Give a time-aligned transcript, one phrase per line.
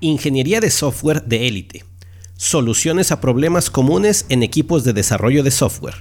[0.00, 1.84] Ingeniería de software de élite.
[2.36, 5.94] Soluciones a problemas comunes en equipos de desarrollo de software.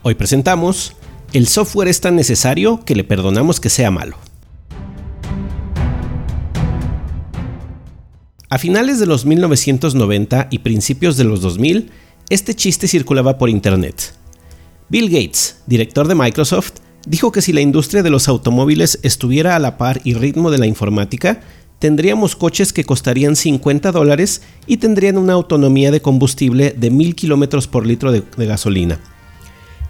[0.00, 0.94] Hoy presentamos
[1.34, 4.16] El software es tan necesario que le perdonamos que sea malo.
[8.48, 11.90] A finales de los 1990 y principios de los 2000,
[12.30, 14.14] este chiste circulaba por Internet.
[14.88, 16.72] Bill Gates, director de Microsoft,
[17.06, 20.58] dijo que si la industria de los automóviles estuviera a la par y ritmo de
[20.58, 21.40] la informática,
[21.78, 27.68] tendríamos coches que costarían 50 dólares y tendrían una autonomía de combustible de 1000 kilómetros
[27.68, 29.00] por litro de, de, gasolina.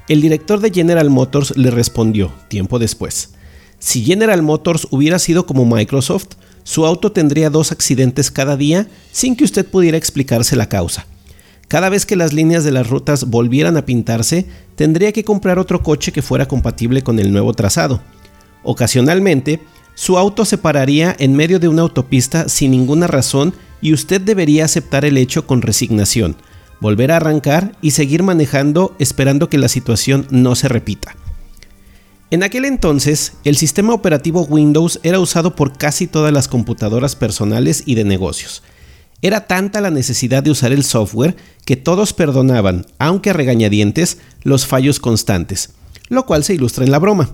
[0.09, 3.31] El director de General Motors le respondió, tiempo después,
[3.79, 6.29] si General Motors hubiera sido como Microsoft,
[6.65, 11.07] su auto tendría dos accidentes cada día sin que usted pudiera explicarse la causa.
[11.69, 14.47] Cada vez que las líneas de las rutas volvieran a pintarse,
[14.79, 18.01] tendría que comprar otro coche que fuera compatible con el nuevo trazado.
[18.63, 19.61] Ocasionalmente,
[19.97, 24.65] su auto se pararía en medio de una autopista sin ninguna razón y usted debería
[24.65, 26.37] aceptar el hecho con resignación,
[26.81, 31.17] volver a arrancar y seguir manejando esperando que la situación no se repita.
[32.31, 37.83] En aquel entonces, el sistema operativo Windows era usado por casi todas las computadoras personales
[37.85, 38.63] y de negocios,
[39.21, 44.67] era tanta la necesidad de usar el software que todos perdonaban, aunque a regañadientes, los
[44.67, 45.71] fallos constantes,
[46.09, 47.31] lo cual se ilustra en la broma.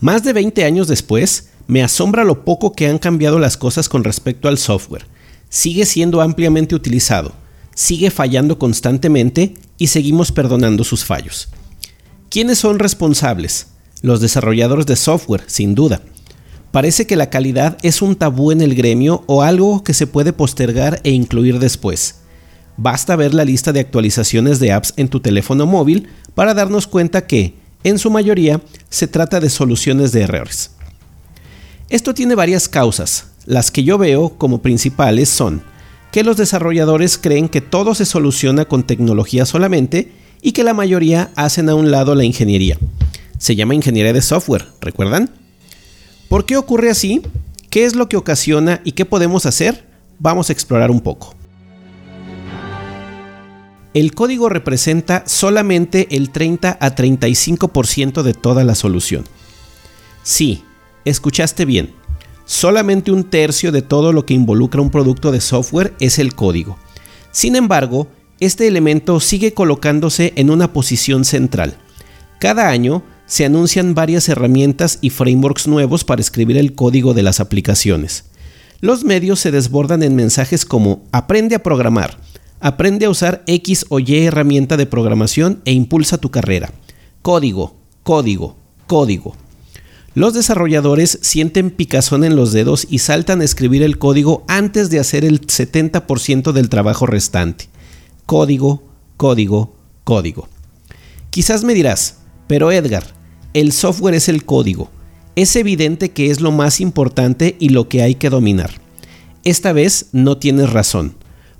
[0.00, 4.04] Más de 20 años después, me asombra lo poco que han cambiado las cosas con
[4.04, 5.06] respecto al software.
[5.48, 7.32] Sigue siendo ampliamente utilizado,
[7.74, 11.48] sigue fallando constantemente y seguimos perdonando sus fallos.
[12.28, 13.68] ¿Quiénes son responsables?
[14.02, 16.02] Los desarrolladores de software, sin duda.
[16.74, 20.32] Parece que la calidad es un tabú en el gremio o algo que se puede
[20.32, 22.16] postergar e incluir después.
[22.76, 27.28] Basta ver la lista de actualizaciones de apps en tu teléfono móvil para darnos cuenta
[27.28, 30.72] que, en su mayoría, se trata de soluciones de errores.
[31.90, 33.26] Esto tiene varias causas.
[33.46, 35.62] Las que yo veo como principales son
[36.10, 40.10] que los desarrolladores creen que todo se soluciona con tecnología solamente
[40.42, 42.80] y que la mayoría hacen a un lado la ingeniería.
[43.38, 45.43] Se llama ingeniería de software, ¿recuerdan?
[46.34, 47.22] ¿Por qué ocurre así?
[47.70, 49.86] ¿Qué es lo que ocasiona y qué podemos hacer?
[50.18, 51.32] Vamos a explorar un poco.
[53.94, 59.22] El código representa solamente el 30 a 35% de toda la solución.
[60.24, 60.64] Sí,
[61.04, 61.94] escuchaste bien.
[62.46, 66.76] Solamente un tercio de todo lo que involucra un producto de software es el código.
[67.30, 68.08] Sin embargo,
[68.40, 71.76] este elemento sigue colocándose en una posición central.
[72.40, 77.40] Cada año, se anuncian varias herramientas y frameworks nuevos para escribir el código de las
[77.40, 78.24] aplicaciones.
[78.80, 82.18] Los medios se desbordan en mensajes como aprende a programar,
[82.60, 86.72] aprende a usar X o Y herramienta de programación e impulsa tu carrera.
[87.22, 89.36] Código, código, código.
[90.14, 95.00] Los desarrolladores sienten picazón en los dedos y saltan a escribir el código antes de
[95.00, 97.68] hacer el 70% del trabajo restante.
[98.26, 98.84] Código,
[99.16, 99.74] código,
[100.04, 100.48] código.
[101.30, 103.04] Quizás me dirás, pero Edgar,
[103.54, 104.90] el software es el código.
[105.36, 108.70] Es evidente que es lo más importante y lo que hay que dominar.
[109.44, 111.16] Esta vez no tienes razón,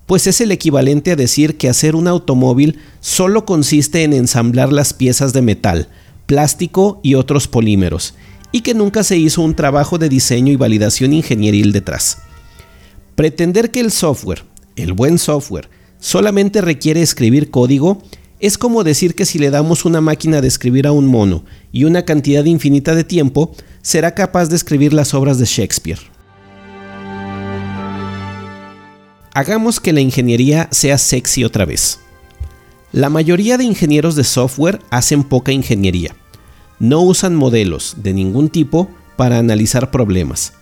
[0.07, 4.93] pues es el equivalente a decir que hacer un automóvil solo consiste en ensamblar las
[4.93, 5.89] piezas de metal,
[6.27, 8.15] plástico y otros polímeros,
[8.53, 12.19] y que nunca se hizo un trabajo de diseño y validación ingenieril detrás.
[13.15, 14.45] Pretender que el software,
[14.77, 15.69] el buen software,
[15.99, 18.03] solamente requiere escribir código
[18.41, 21.85] es como decir que si le damos una máquina de escribir a un mono y
[21.85, 26.01] una cantidad infinita de tiempo, será capaz de escribir las obras de Shakespeare.
[29.35, 32.01] Hagamos que la ingeniería sea sexy otra vez.
[32.93, 36.15] La mayoría de ingenieros de software hacen poca ingeniería.
[36.79, 40.53] No usan modelos de ningún tipo para analizar problemas.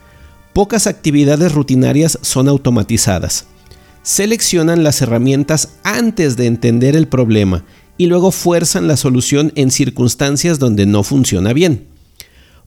[0.54, 3.46] Pocas actividades rutinarias son automatizadas
[4.02, 7.64] seleccionan las herramientas antes de entender el problema
[7.98, 11.86] y luego fuerzan la solución en circunstancias donde no funciona bien.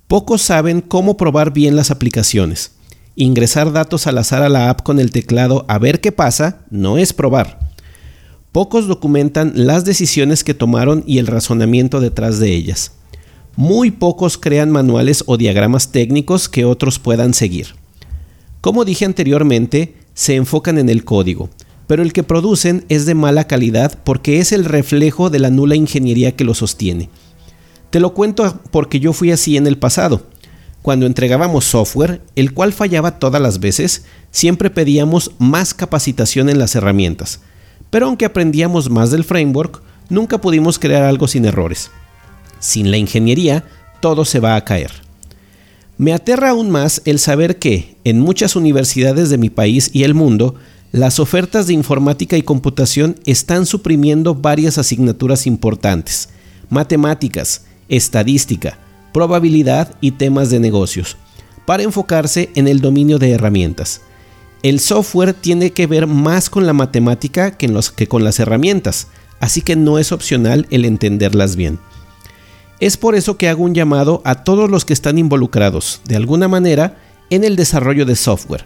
[0.08, 2.72] Pocos saben cómo probar bien las aplicaciones.
[3.16, 6.98] Ingresar datos al azar a la app con el teclado a ver qué pasa no
[6.98, 7.60] es probar.
[8.52, 12.92] Pocos documentan las decisiones que tomaron y el razonamiento detrás de ellas.
[13.58, 17.76] Muy pocos crean manuales o diagramas técnicos que otros puedan seguir.
[18.62, 21.52] Como dije anteriormente, se enfocan en el código,
[21.86, 25.76] pero el que producen es de mala calidad porque es el reflejo de la nula
[25.76, 27.10] ingeniería que lo sostiene.
[27.92, 30.24] Te lo cuento porque yo fui así en el pasado.
[30.82, 36.76] Cuando entregábamos software, el cual fallaba todas las veces, siempre pedíamos más capacitación en las
[36.76, 37.42] herramientas.
[37.90, 41.92] Pero aunque aprendíamos más del framework, nunca pudimos crear algo sin errores.
[42.60, 43.66] Sin la ingeniería,
[44.00, 45.05] todo se va a caer.
[45.98, 50.14] Me aterra aún más el saber que, en muchas universidades de mi país y el
[50.14, 50.56] mundo,
[50.92, 56.30] las ofertas de informática y computación están suprimiendo varias asignaturas importantes,
[56.70, 58.78] matemáticas, estadística,
[59.14, 61.16] probabilidad y temas de negocios,
[61.66, 64.02] para enfocarse en el dominio de herramientas.
[64.64, 69.08] El software tiene que ver más con la matemática que, con las herramientas,
[69.40, 71.80] así que no es opcional el entenderlas bien.
[72.80, 76.48] Es por eso que hago un llamado a todos los que están involucrados, de alguna
[76.48, 76.98] manera,
[77.30, 78.66] en el desarrollo de software.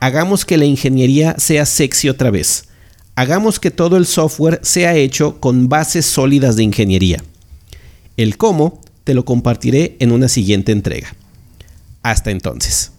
[0.00, 2.68] Hagamos que la ingeniería sea sexy otra vez.
[3.16, 7.22] Hagamos que todo el software sea hecho con bases sólidas de ingeniería.
[8.16, 11.14] El cómo te lo compartiré en una siguiente entrega.
[12.02, 12.93] Hasta entonces.